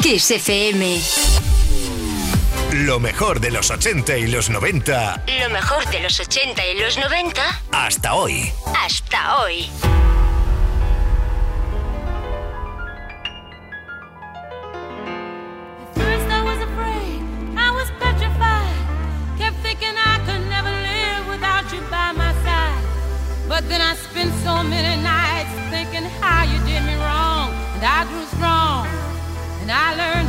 [0.00, 1.00] Kiss FM.
[2.72, 5.24] Lo mejor de los 80 y los 90.
[5.40, 7.42] Lo mejor de los 80 y los 90.
[7.72, 8.52] Hasta hoy.
[8.76, 9.68] Hasta hoy.
[23.48, 25.27] But then I spent so many nights
[29.70, 30.27] I learned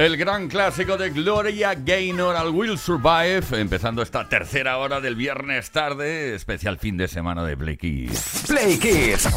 [0.00, 5.70] El gran clásico de Gloria Gaynor al Will Survive, empezando esta tercera hora del viernes
[5.72, 8.44] tarde, especial fin de semana de Play Kids.
[8.48, 9.28] Play Kids.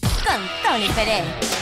[0.00, 1.55] Con Tony Pérez.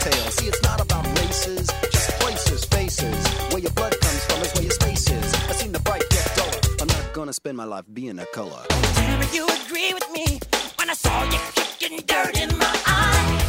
[0.00, 0.30] Tale.
[0.30, 3.26] See, it's not about races, just places, faces.
[3.50, 5.34] Where your blood comes from is where your space is.
[5.48, 6.60] I've seen the bright get duller.
[6.80, 8.62] I'm not gonna spend my life being a color.
[9.20, 10.40] Me you agree with me
[10.76, 13.39] when I saw you kicking dirt in my eye.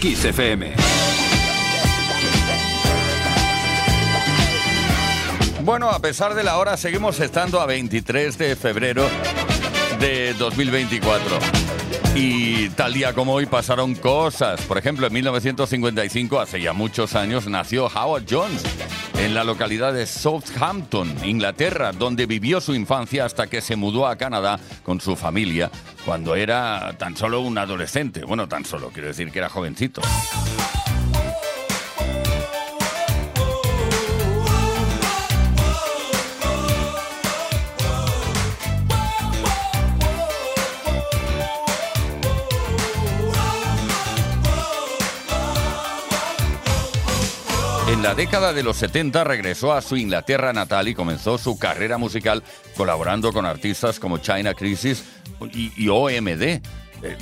[0.00, 0.72] En FM.
[5.64, 9.08] Bueno, a pesar de la hora, seguimos estando a 23 de febrero
[10.00, 11.38] de 2024.
[12.14, 14.60] Y tal día como hoy pasaron cosas.
[14.62, 18.62] Por ejemplo, en 1955, hace ya muchos años, nació Howard Jones
[19.24, 24.16] en la localidad de Southampton, Inglaterra, donde vivió su infancia hasta que se mudó a
[24.16, 25.70] Canadá con su familia
[26.04, 28.24] cuando era tan solo un adolescente.
[28.24, 30.02] Bueno, tan solo, quiero decir que era jovencito.
[48.12, 52.42] La década de los 70 regresó a su Inglaterra natal y comenzó su carrera musical
[52.76, 55.02] colaborando con artistas como China Crisis
[55.54, 56.60] y, y OMD, eh,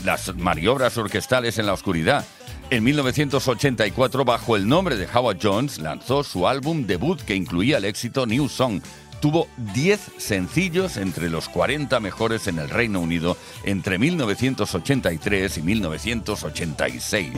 [0.04, 2.24] las maniobras orquestales en la oscuridad.
[2.70, 7.84] En 1984, bajo el nombre de Howard Jones, lanzó su álbum debut que incluía el
[7.84, 8.82] éxito New Song.
[9.20, 17.30] Tuvo 10 sencillos entre los 40 mejores en el Reino Unido entre 1983 y 1986.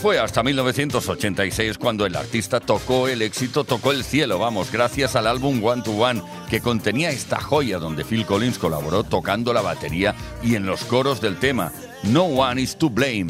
[0.00, 5.26] Fue hasta 1986 cuando el artista tocó el éxito, tocó el cielo, vamos, gracias al
[5.26, 10.14] álbum One to One, que contenía esta joya donde Phil Collins colaboró tocando la batería
[10.42, 11.70] y en los coros del tema
[12.02, 13.26] No One is to Blame.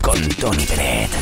[0.00, 1.17] Con Tony Peret.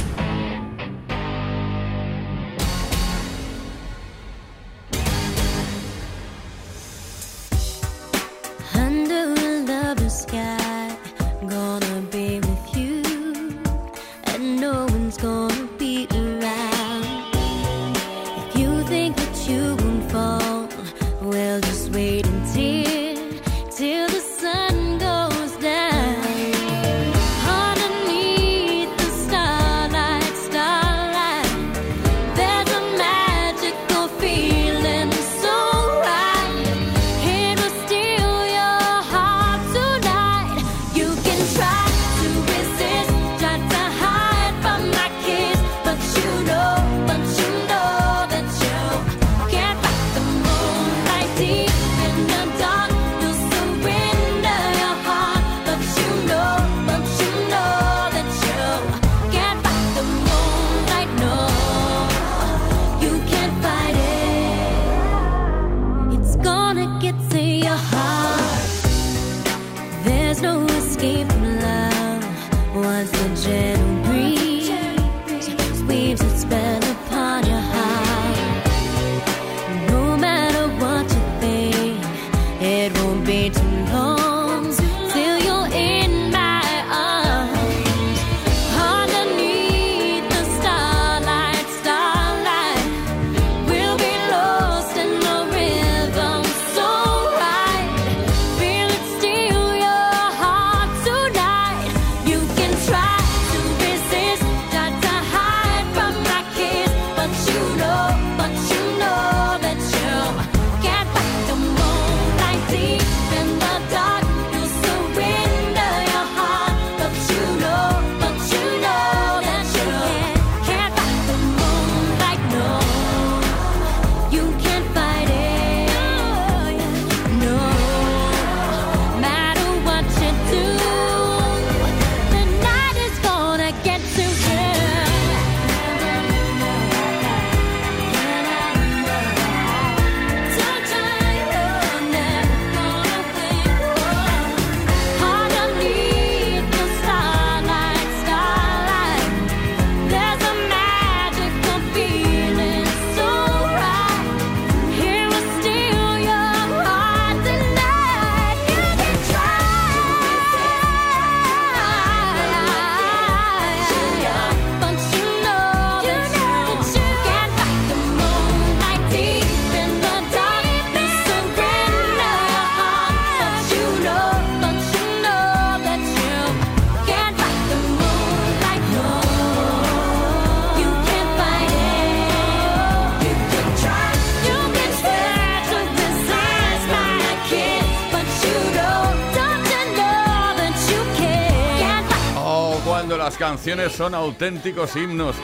[192.97, 195.37] Estas canciones son auténticos himnos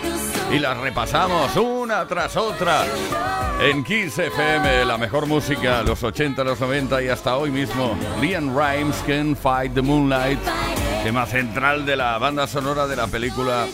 [0.51, 2.87] y las repasamos una tras otra.
[3.61, 7.95] En Kiss FM, la mejor música, los 80, los 90 y hasta hoy mismo.
[8.21, 10.39] Liam Rimes, Can Fight the Moonlight,
[11.03, 13.67] tema central de la banda sonora de la película,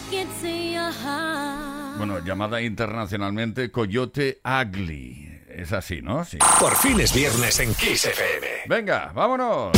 [1.98, 5.42] bueno, llamada internacionalmente Coyote Ugly.
[5.50, 6.24] Es así, ¿no?
[6.24, 6.38] Sí.
[6.58, 8.46] Por fin es viernes en Kiss FM.
[8.66, 9.70] Venga, vámonos.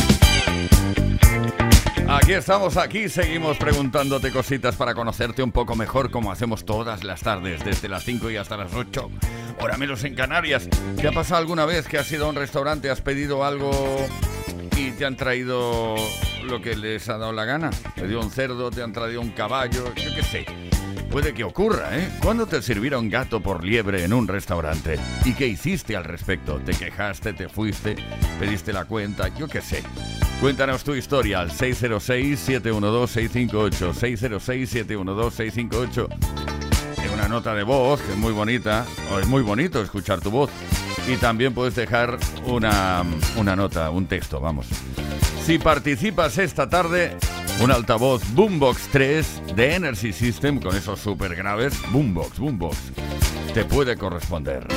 [2.07, 7.21] Aquí estamos, aquí seguimos preguntándote cositas para conocerte un poco mejor como hacemos todas las
[7.21, 9.09] tardes, desde las 5 y hasta las 8,
[9.61, 10.67] hora menos en Canarias.
[10.97, 13.71] ¿Te ha pasado alguna vez que has ido a un restaurante, has pedido algo
[14.75, 15.95] y te han traído
[16.43, 17.69] lo que les ha dado la gana?
[17.95, 20.45] Te dio un cerdo, te han traído un caballo, yo qué sé.
[21.11, 22.09] Puede que ocurra, ¿eh?
[22.23, 24.97] ¿Cuándo te sirvieron gato por liebre en un restaurante?
[25.25, 26.57] ¿Y qué hiciste al respecto?
[26.59, 27.97] ¿Te quejaste, te fuiste,
[28.39, 29.27] pediste la cuenta?
[29.27, 29.83] Yo qué sé.
[30.39, 33.93] Cuéntanos tu historia al 606-712-658.
[33.93, 36.07] 606-712-658.
[37.03, 38.85] En una nota de voz, que es muy bonita,
[39.19, 40.49] es muy bonito escuchar tu voz.
[41.09, 43.03] Y también puedes dejar una,
[43.35, 44.67] una nota, un texto, vamos.
[45.45, 47.17] Si participas esta tarde,
[47.61, 52.77] un altavoz Boombox 3 de Energy System, con esos super graves, Boombox, Boombox,
[53.53, 54.67] te puede corresponder.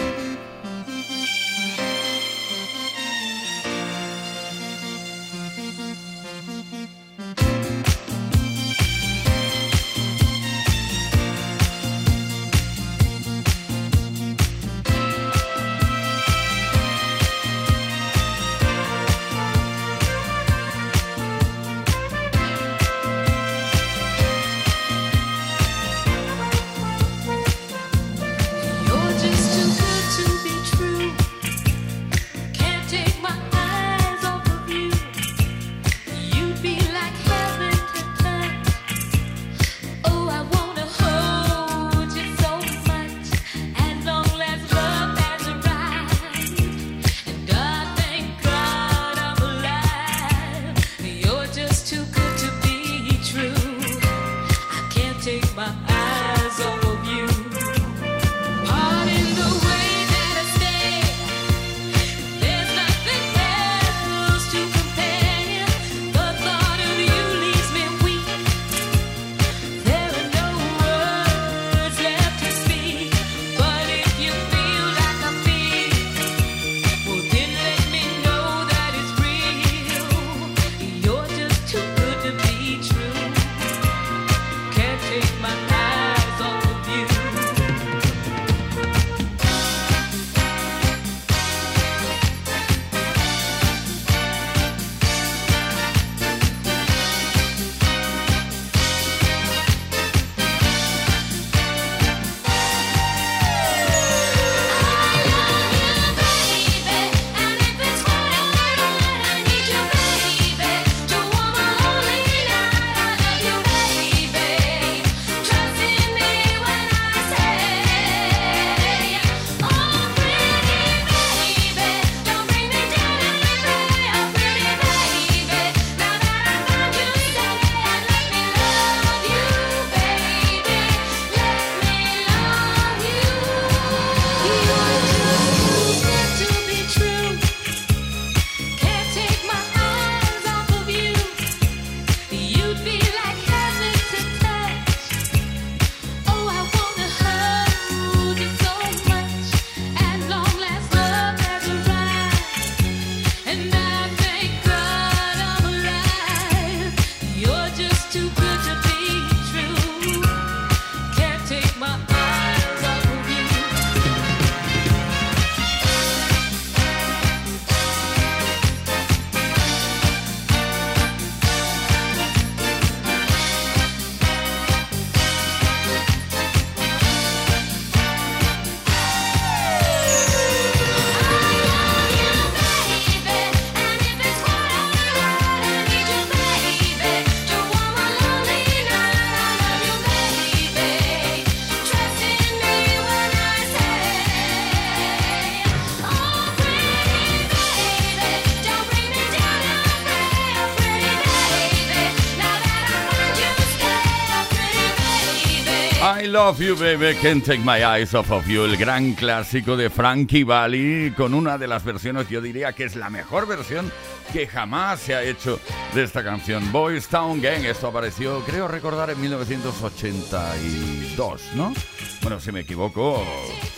[206.77, 211.35] Baby, can't take my eyes off of you, el gran clásico de Frankie Valli, con
[211.35, 213.93] una de las versiones, yo diría que es la mejor versión
[214.33, 215.61] que jamás se ha hecho
[215.95, 217.65] de esta canción, Boys Town Gang.
[217.65, 221.75] Esto apareció, creo recordar, en 1982, ¿no?
[222.23, 223.23] Bueno, si me equivoco,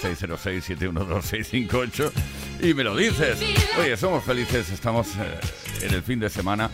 [0.02, 2.12] 606-712-658
[2.60, 3.40] y me lo dices.
[3.80, 5.40] Oye, somos felices, estamos eh,
[5.82, 6.70] en el fin de semana.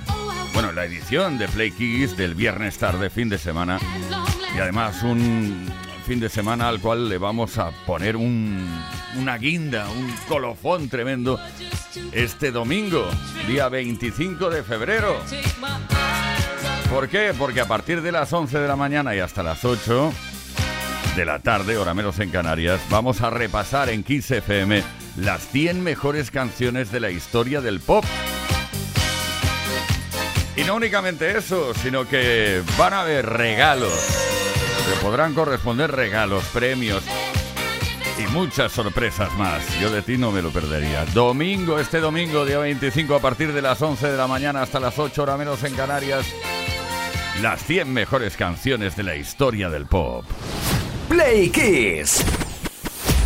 [0.53, 3.79] Bueno, la edición de Play Kiss del viernes tarde, fin de semana.
[4.55, 5.72] Y además un
[6.03, 8.69] fin de semana al cual le vamos a poner un,
[9.19, 11.38] una guinda, un colofón tremendo
[12.12, 13.09] este domingo,
[13.47, 15.17] día 25 de febrero.
[16.91, 17.33] ¿Por qué?
[17.38, 20.12] Porque a partir de las 11 de la mañana y hasta las 8
[21.17, 24.83] de la tarde, hora menos en Canarias, vamos a repasar en Kiss FM
[25.17, 28.05] las 100 mejores canciones de la historia del pop.
[30.57, 34.32] Y no únicamente eso, sino que van a haber regalos.
[34.88, 37.03] Se podrán corresponder regalos, premios
[38.18, 39.62] y muchas sorpresas más.
[39.81, 41.05] Yo de ti no me lo perdería.
[41.07, 44.99] Domingo, este domingo, día 25, a partir de las 11 de la mañana hasta las
[44.99, 46.27] 8 horas menos en Canarias,
[47.40, 50.25] las 100 mejores canciones de la historia del pop.
[51.09, 52.25] Play Kiss.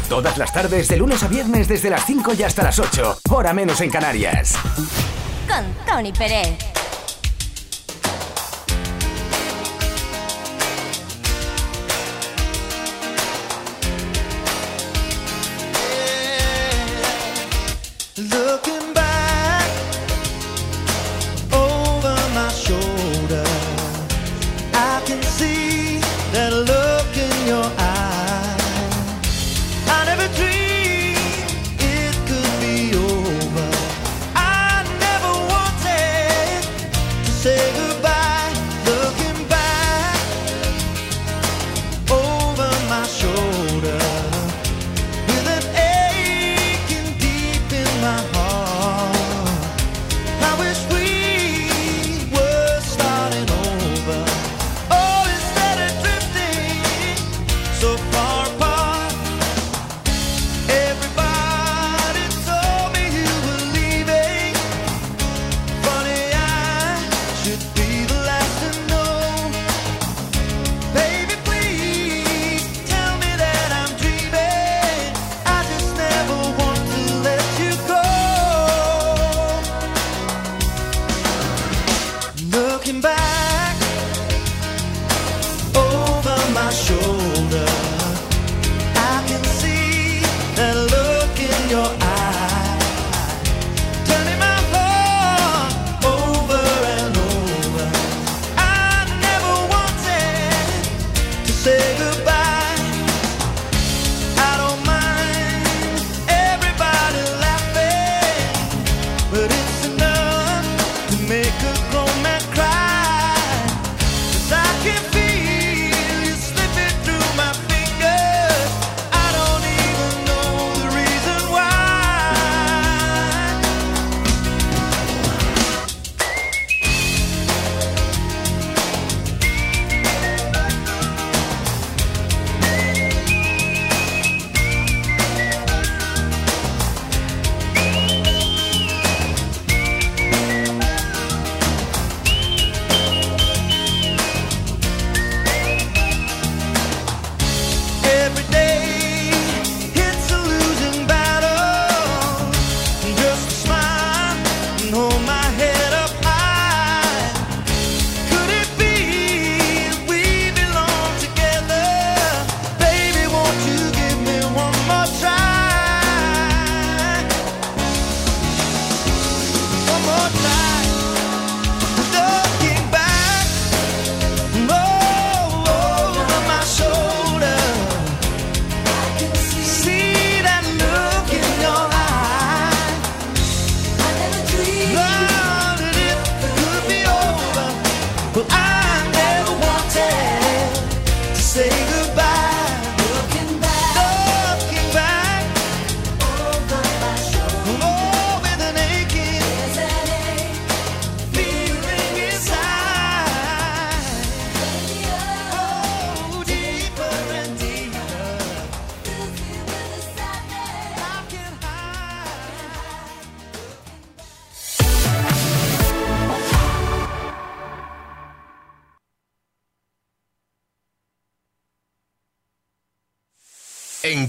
[0.08, 3.52] Todas las tardes, de lunes a viernes, desde las 5 y hasta las 8, hora
[3.52, 4.54] menos en Canarias.
[5.48, 6.56] Con Tony Pérez.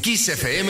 [0.07, 0.69] Kiss FM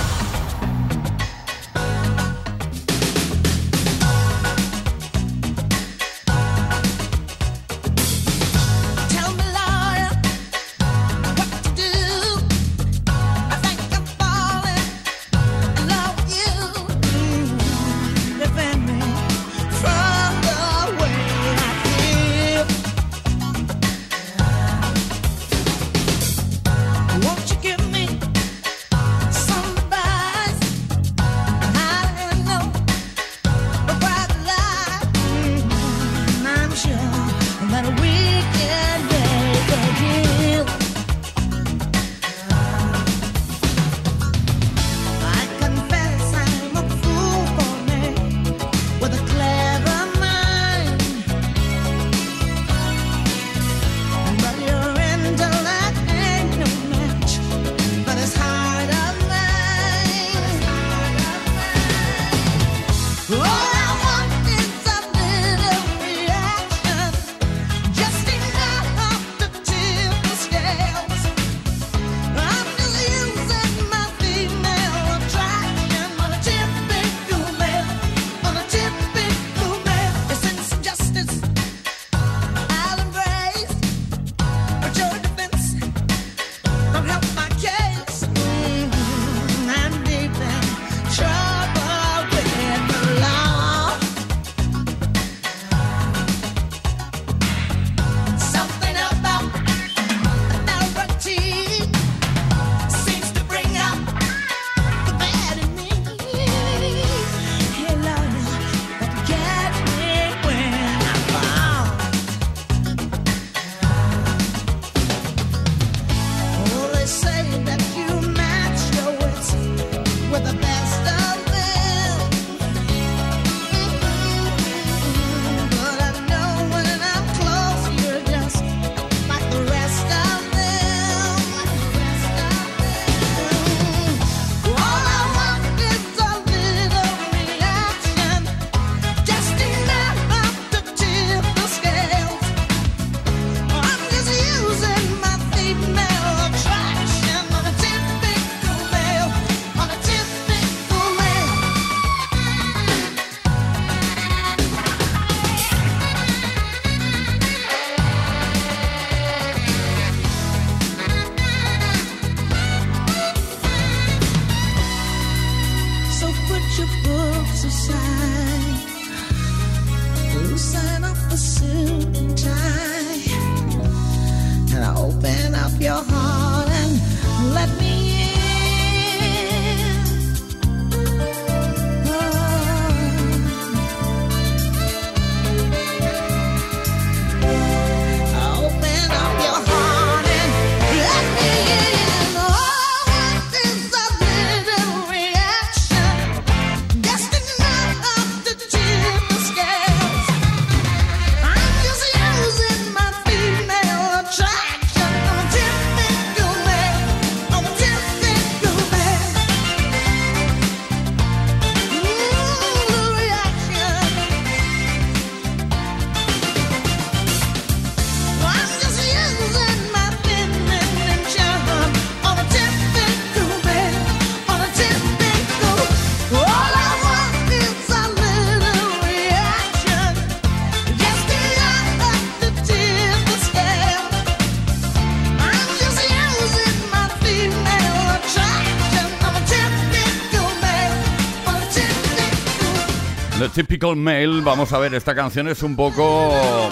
[243.91, 246.69] Typical Male, vamos a ver, esta canción es un poco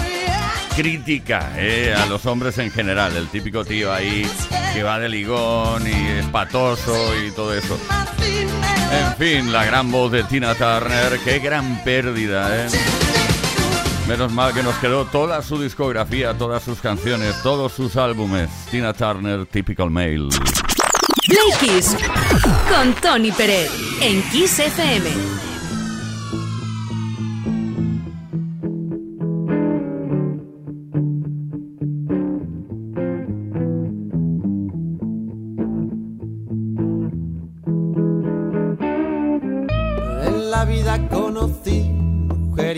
[0.75, 3.15] crítica eh, a los hombres en general.
[3.17, 4.25] El típico tío ahí
[4.73, 7.77] que va de ligón y es patoso y todo eso.
[8.91, 12.69] En fin, la gran voz de Tina Turner, qué gran pérdida, ¿eh?
[14.07, 18.49] Menos mal que nos quedó toda su discografía, todas sus canciones, todos sus álbumes.
[18.71, 20.29] Tina Turner, Typical Male.
[21.27, 21.81] Play
[22.69, 23.69] con Tony Pérez
[24.01, 25.28] en Kiss FM.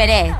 [0.00, 0.34] Pérez.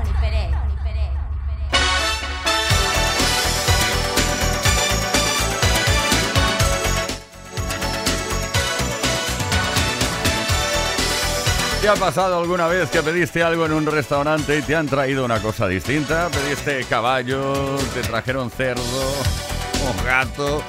[11.79, 15.23] ¿Te ha pasado alguna vez que pediste algo en un restaurante y te han traído
[15.23, 16.29] una cosa distinta?
[16.29, 20.63] Pediste caballo, te trajeron cerdo, o gato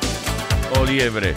[0.78, 1.34] o liebre.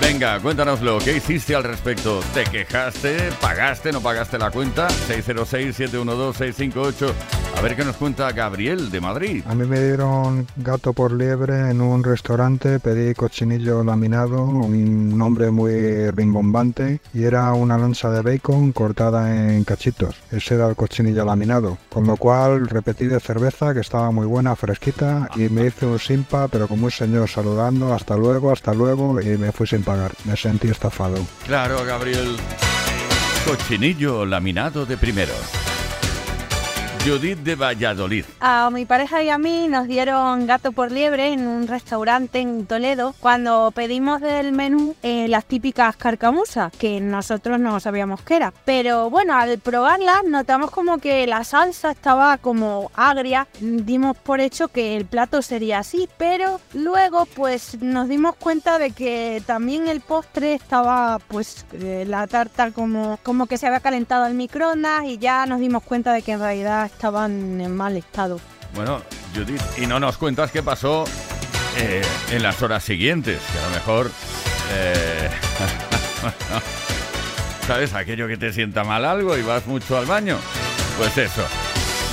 [0.00, 2.20] Venga, cuéntanoslo, ¿qué hiciste al respecto?
[2.32, 3.30] ¿Te quejaste?
[3.40, 3.92] ¿Pagaste?
[3.92, 4.88] ¿No pagaste la cuenta?
[5.08, 7.12] 606-712-658.
[7.56, 9.42] A ver qué nos cuenta Gabriel de Madrid.
[9.48, 15.50] A mí me dieron gato por liebre en un restaurante, pedí cochinillo laminado, un nombre
[15.50, 20.14] muy rimbombante, y era una lanza de bacon cortada en cachitos.
[20.30, 21.78] Ese era el cochinillo laminado.
[21.88, 25.98] Con lo cual repetí de cerveza, que estaba muy buena, fresquita, y me hice un
[25.98, 30.12] simpa, pero como un señor saludando, hasta luego, hasta luego, y me fui sin pagar.
[30.26, 31.16] Me sentí estafado.
[31.44, 32.36] Claro, Gabriel.
[33.44, 35.32] Cochinillo laminado de primero.
[37.08, 38.26] Judith de Valladolid.
[38.38, 42.66] A mi pareja y a mí nos dieron gato por liebre en un restaurante en
[42.66, 48.52] Toledo cuando pedimos del menú eh, las típicas carcamusas, que nosotros no sabíamos qué era.
[48.66, 53.48] Pero bueno, al probarlas notamos como que la salsa estaba como agria.
[53.58, 58.90] Dimos por hecho que el plato sería así, pero luego pues nos dimos cuenta de
[58.90, 64.24] que también el postre estaba pues eh, la tarta como, como que se había calentado
[64.24, 68.40] al microondas y ya nos dimos cuenta de que en realidad estaban en mal estado.
[68.74, 69.00] Bueno,
[69.32, 71.04] Judith, y no nos cuentas qué pasó
[71.76, 74.10] eh, en las horas siguientes, que a lo mejor...
[74.72, 75.30] eh,
[77.68, 77.94] ¿Sabes?
[77.94, 80.38] Aquello que te sienta mal algo y vas mucho al baño.
[80.96, 81.44] Pues eso.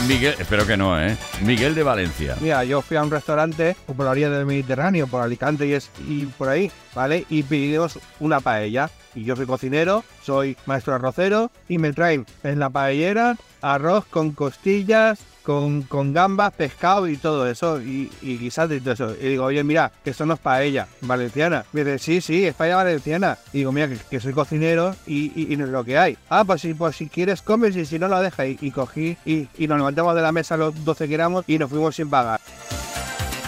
[0.08, 1.18] Miguel, espero que no, ¿eh?
[1.42, 2.36] Miguel de Valencia.
[2.42, 5.90] Mira, yo fui a un restaurante por la orilla del Mediterráneo, por Alicante y, es,
[6.08, 7.26] y por ahí, ¿vale?
[7.30, 8.90] Y pedimos una paella.
[9.16, 14.32] Y yo soy cocinero, soy maestro arrocero y me traen en la paellera arroz con
[14.32, 19.16] costillas, con, con gambas, pescado y todo eso, y, y guisante y todo eso.
[19.20, 21.66] Y digo, oye, mira, que eso no es paella valenciana.
[21.72, 23.38] Me dice, sí, sí, es paella valenciana.
[23.54, 26.18] Y digo, mira, que, soy cocinero y, y, y no es lo que hay.
[26.30, 28.46] Ah, pues si, pues si quieres comes y si no la deja.
[28.46, 31.58] Y, y cogí y, y nos levantamos de la mesa los 12 que éramos y
[31.58, 32.40] nos fuimos sin pagar.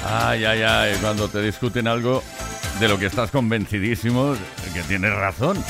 [0.06, 2.24] Ay, ay, ay, cuando te discuten algo
[2.80, 4.36] de lo que estás convencidísimo,
[4.74, 5.64] que tienes razón.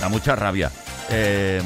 [0.00, 0.70] Da mucha rabia.
[1.10, 1.62] Eh,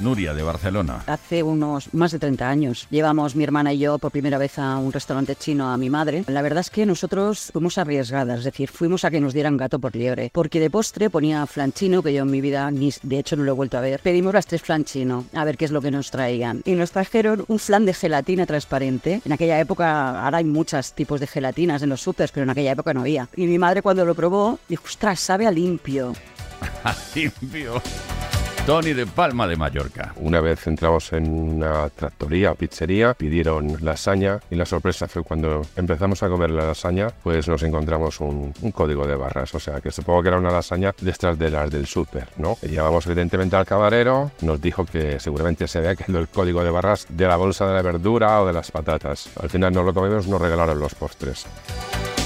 [0.00, 1.02] Nuria, de Barcelona.
[1.06, 4.78] Hace unos más de 30 años llevamos mi hermana y yo por primera vez a
[4.78, 6.24] un restaurante chino a mi madre.
[6.26, 9.78] La verdad es que nosotros fuimos arriesgadas, es decir, fuimos a que nos dieran gato
[9.78, 13.18] por liebre, porque de postre ponía flan chino, que yo en mi vida ni de
[13.18, 14.00] hecho no lo he vuelto a ver.
[14.02, 16.62] Pedimos las tres flan chino, a ver qué es lo que nos traigan.
[16.64, 19.20] Y nos trajeron un flan de gelatina transparente.
[19.24, 22.72] En aquella época, ahora hay muchos tipos de gelatinas en los supers, pero en aquella
[22.72, 23.28] época no había.
[23.36, 26.14] Y mi madre cuando lo probó, dijo, ostras, sabe a limpio.
[27.14, 27.82] Limpio.
[28.70, 30.14] Tony de Palma de Mallorca.
[30.14, 35.62] Una vez entramos en una tractoría o pizzería, pidieron lasaña y la sorpresa fue cuando
[35.74, 39.80] empezamos a comer la lasaña, pues nos encontramos un, un código de barras, o sea
[39.80, 42.58] que supongo que era una lasaña de estas de las del súper, ¿no?
[42.62, 46.70] Y Llamamos evidentemente al camarero, nos dijo que seguramente se había quedado el código de
[46.70, 49.30] barras de la bolsa de la verdura o de las patatas.
[49.42, 51.44] Al final no lo comimos, nos regalaron los postres.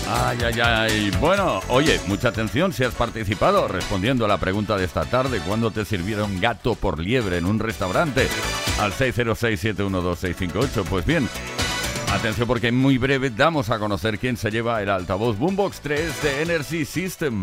[0.09, 1.11] Ay, ay, ay.
[1.19, 5.71] Bueno, oye, mucha atención si has participado respondiendo a la pregunta de esta tarde, ¿cuándo
[5.71, 8.29] te sirvieron gato por liebre en un restaurante?
[8.81, 10.85] Al 606-712-658.
[10.85, 11.29] Pues bien,
[12.13, 16.23] atención porque en muy breve damos a conocer quién se lleva el altavoz Boombox 3
[16.23, 17.43] de Energy System.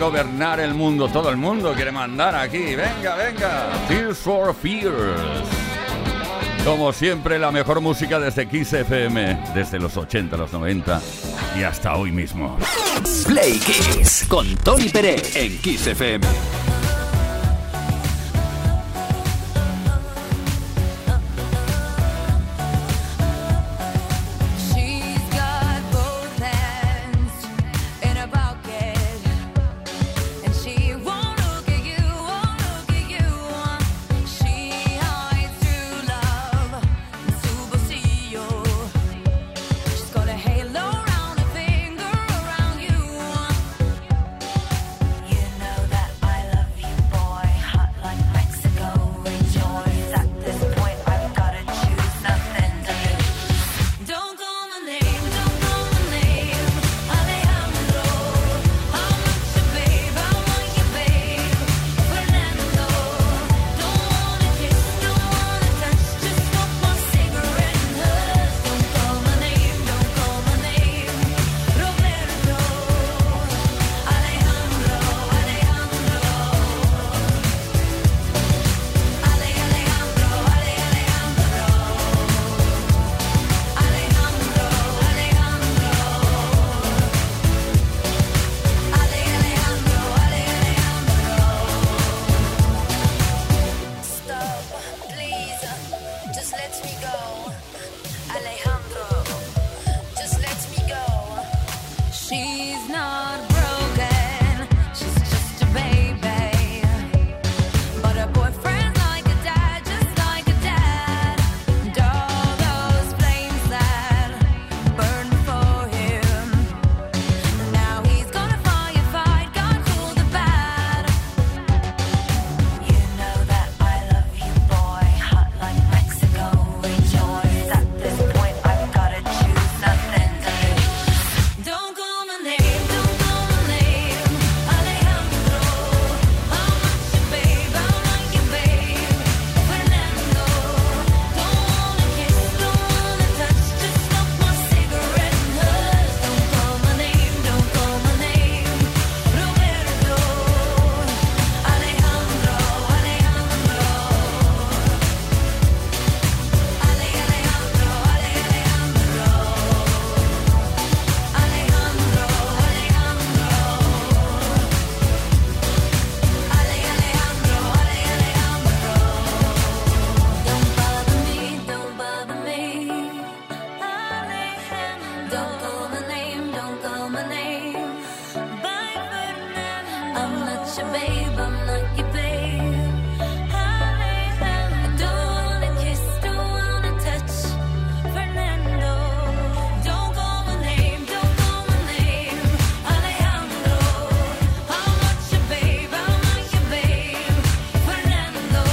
[0.00, 1.08] gobernar el mundo.
[1.08, 2.74] Todo el mundo quiere mandar aquí.
[2.74, 3.68] Venga, venga.
[3.86, 5.20] Tears for Fears.
[6.64, 11.00] Como siempre, la mejor música desde Kiss FM, desde los 80, los 90
[11.58, 12.58] y hasta hoy mismo.
[13.26, 16.26] Play Kiss con Tony Pérez en Kiss FM.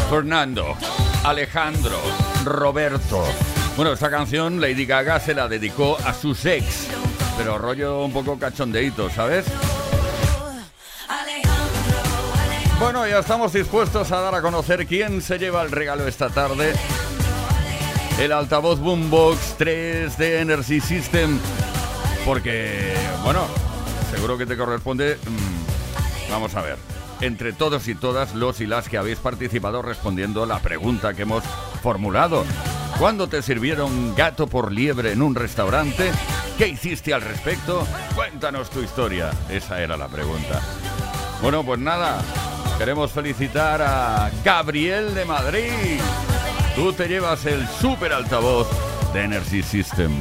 [0.09, 0.75] Fernando,
[1.23, 1.99] Alejandro,
[2.43, 3.23] Roberto.
[3.75, 6.87] Bueno, esta canción Lady Gaga se la dedicó a sus ex,
[7.37, 9.45] pero rollo un poco cachondeito, ¿sabes?
[12.79, 16.73] Bueno, ya estamos dispuestos a dar a conocer quién se lleva el regalo esta tarde.
[18.19, 21.39] El altavoz Boombox 3 de Energy System.
[22.23, 23.47] Porque, bueno,
[24.13, 25.15] seguro que te corresponde...
[25.15, 26.77] Mm, vamos a ver.
[27.19, 31.43] Entre todos y todas los y las que habéis participado respondiendo la pregunta que hemos
[31.81, 32.45] formulado.
[32.99, 36.11] ¿Cuándo te sirvieron gato por liebre en un restaurante?
[36.59, 37.87] ¿Qué hiciste al respecto?
[38.15, 39.31] Cuéntanos tu historia.
[39.49, 40.61] Esa era la pregunta.
[41.41, 42.19] Bueno, pues nada,
[42.77, 45.99] Queremos felicitar a Gabriel de Madrid.
[46.75, 48.67] Tú te llevas el super altavoz
[49.13, 50.11] de Energy System.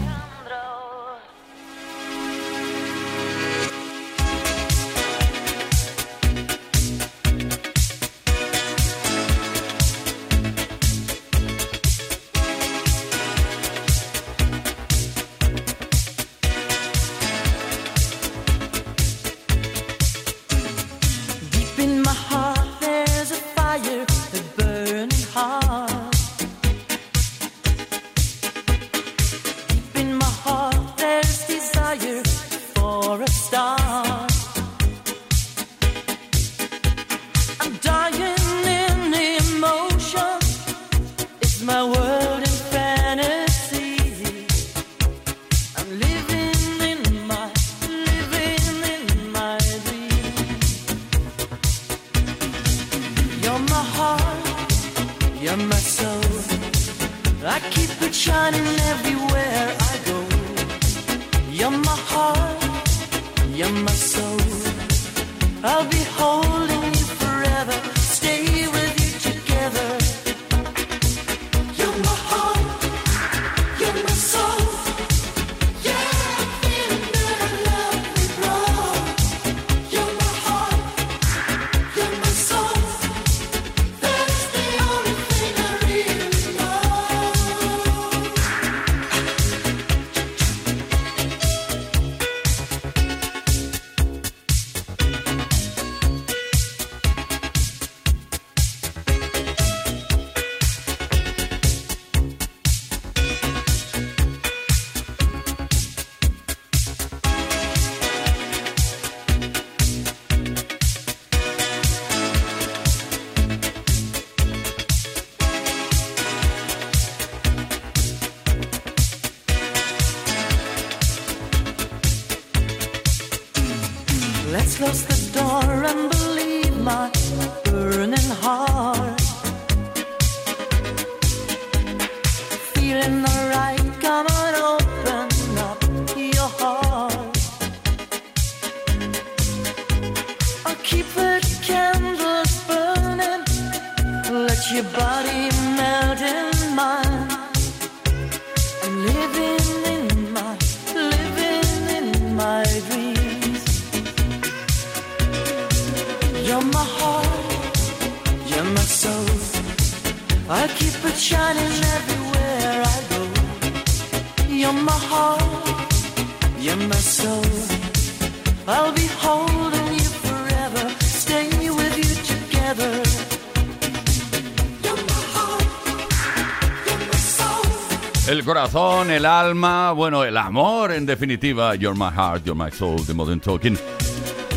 [178.36, 181.74] El corazón, el alma, bueno, el amor en definitiva.
[181.74, 183.78] You're my heart, you're my soul, de Modern Talking.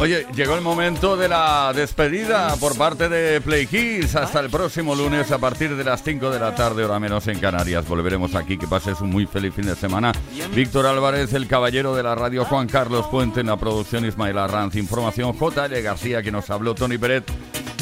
[0.02, 4.18] Oye, llegó el momento de la despedida por parte de Play Kids.
[4.18, 7.40] Hasta el próximo lunes a partir de las 5 de la tarde, hora menos en
[7.40, 7.88] Canarias.
[7.88, 8.58] Volveremos aquí.
[8.58, 10.12] Que pases un muy feliz fin de semana.
[10.54, 14.76] Víctor Álvarez, el caballero de la radio, Juan Carlos Puente en la producción, Ismael Arranz.
[14.76, 15.82] Información J.L.
[15.82, 17.32] García, que nos habló Tony Peret.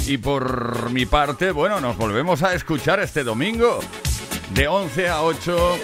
[0.05, 3.79] Y por mi parte, bueno, nos volvemos a escuchar este domingo
[4.51, 5.79] de 11 a 8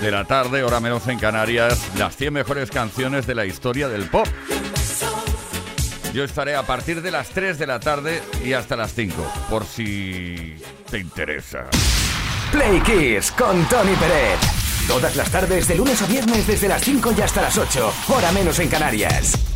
[0.00, 4.04] de la tarde, hora menos en Canarias, las 100 mejores canciones de la historia del
[4.04, 4.26] pop.
[6.12, 9.14] Yo estaré a partir de las 3 de la tarde y hasta las 5,
[9.50, 10.56] por si
[10.90, 11.64] te interesa.
[12.52, 14.38] Play Kiss con Tony Peret.
[14.86, 17.92] Todas las tardes, de lunes a viernes, desde las 5 y hasta las 8.
[18.08, 19.53] Hora menos en Canarias.